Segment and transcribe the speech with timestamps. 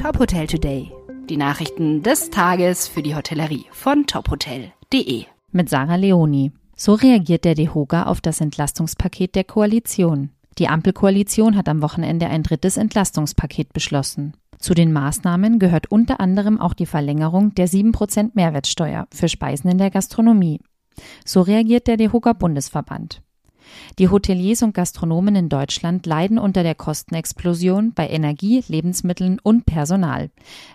[0.00, 0.90] Top Hotel Today.
[1.28, 5.24] Die Nachrichten des Tages für die Hotellerie von tophotel.de.
[5.52, 6.52] Mit Sarah Leoni.
[6.74, 10.30] So reagiert der DEHOGA auf das Entlastungspaket der Koalition.
[10.58, 14.32] Die Ampelkoalition hat am Wochenende ein drittes Entlastungspaket beschlossen.
[14.58, 19.76] Zu den Maßnahmen gehört unter anderem auch die Verlängerung der 7% Mehrwertsteuer für Speisen in
[19.76, 20.62] der Gastronomie.
[21.26, 23.20] So reagiert der DEHOGA Bundesverband.
[23.98, 30.30] Die Hoteliers und Gastronomen in Deutschland leiden unter der Kostenexplosion bei Energie, Lebensmitteln und Personal,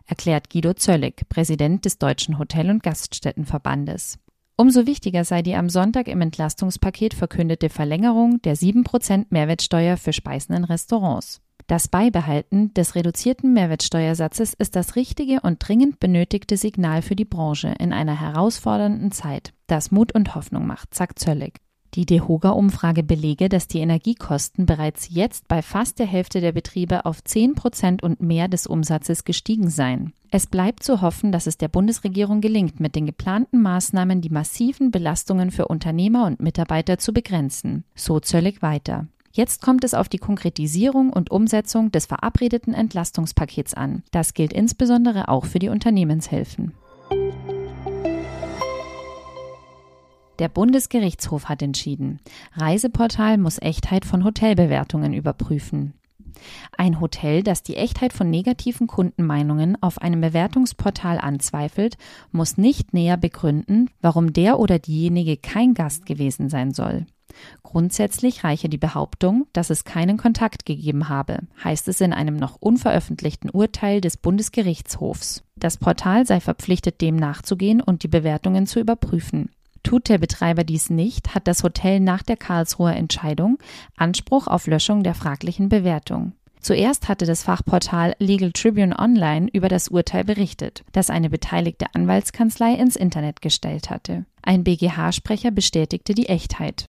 [0.05, 4.19] erklärt Guido Zöllig, Präsident des Deutschen Hotel- und Gaststättenverbandes.
[4.57, 10.55] Umso wichtiger sei die am Sonntag im Entlastungspaket verkündete Verlängerung der 7% Mehrwertsteuer für Speisen
[10.55, 11.41] in Restaurants.
[11.67, 17.73] Das Beibehalten des reduzierten Mehrwertsteuersatzes ist das richtige und dringend benötigte Signal für die Branche
[17.79, 21.64] in einer herausfordernden Zeit, das Mut und Hoffnung macht, sagt Zöllig.
[21.95, 27.23] Die DEHOGA-Umfrage belege, dass die Energiekosten bereits jetzt bei fast der Hälfte der Betriebe auf
[27.23, 30.11] 10 Prozent und mehr des Umsatzes gestiegen seien.
[30.29, 34.91] Es bleibt zu hoffen, dass es der Bundesregierung gelingt, mit den geplanten Maßnahmen die massiven
[34.91, 37.85] Belastungen für Unternehmer und Mitarbeiter zu begrenzen.
[37.95, 39.07] So Zöllig weiter.
[39.31, 44.03] Jetzt kommt es auf die Konkretisierung und Umsetzung des verabredeten Entlastungspakets an.
[44.11, 46.73] Das gilt insbesondere auch für die Unternehmenshilfen.
[50.39, 52.19] Der Bundesgerichtshof hat entschieden,
[52.53, 55.93] Reiseportal muss Echtheit von Hotelbewertungen überprüfen.
[56.77, 61.97] Ein Hotel, das die Echtheit von negativen Kundenmeinungen auf einem Bewertungsportal anzweifelt,
[62.31, 67.05] muss nicht näher begründen, warum der oder diejenige kein Gast gewesen sein soll.
[67.63, 72.57] Grundsätzlich reiche die Behauptung, dass es keinen Kontakt gegeben habe, heißt es in einem noch
[72.61, 75.43] unveröffentlichten Urteil des Bundesgerichtshofs.
[75.57, 79.49] Das Portal sei verpflichtet, dem nachzugehen und die Bewertungen zu überprüfen.
[79.85, 83.59] Tut der Betreiber dies nicht, hat das Hotel nach der Karlsruher Entscheidung
[83.95, 86.33] Anspruch auf Löschung der fraglichen Bewertung.
[86.59, 92.73] Zuerst hatte das Fachportal Legal Tribune Online über das Urteil berichtet, das eine beteiligte Anwaltskanzlei
[92.73, 94.25] ins Internet gestellt hatte.
[94.41, 96.85] Ein BGH-Sprecher bestätigte die Echtheit.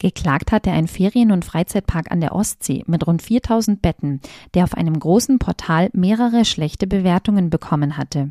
[0.00, 4.20] Geklagt hatte ein Ferien- und Freizeitpark an der Ostsee mit rund 4000 Betten,
[4.54, 8.30] der auf einem großen Portal mehrere schlechte Bewertungen bekommen hatte.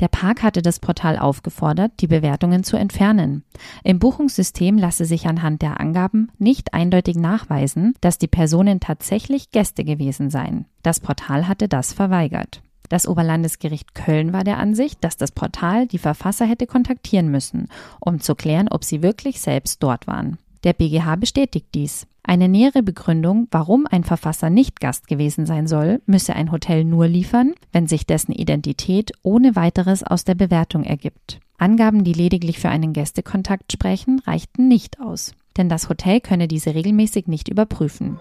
[0.00, 3.44] Der Park hatte das Portal aufgefordert, die Bewertungen zu entfernen.
[3.84, 9.84] Im Buchungssystem lasse sich anhand der Angaben nicht eindeutig nachweisen, dass die Personen tatsächlich Gäste
[9.84, 10.64] gewesen seien.
[10.82, 12.62] Das Portal hatte das verweigert.
[12.88, 17.68] Das Oberlandesgericht Köln war der Ansicht, dass das Portal die Verfasser hätte kontaktieren müssen,
[18.00, 20.38] um zu klären, ob sie wirklich selbst dort waren.
[20.64, 22.06] Der BGH bestätigt dies.
[22.22, 27.08] Eine nähere Begründung, warum ein Verfasser nicht Gast gewesen sein soll, müsse ein Hotel nur
[27.08, 31.40] liefern, wenn sich dessen Identität ohne weiteres aus der Bewertung ergibt.
[31.58, 36.74] Angaben, die lediglich für einen Gästekontakt sprechen, reichten nicht aus, denn das Hotel könne diese
[36.74, 38.20] regelmäßig nicht überprüfen.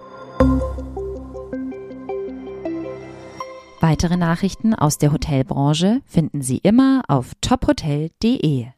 [3.80, 8.68] Weitere Nachrichten aus der Hotelbranche finden Sie immer auf tophotel.de.